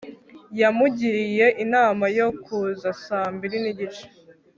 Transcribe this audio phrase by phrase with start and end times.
[0.59, 4.05] yamugiriye inama yo kuza saa mbiri n'igice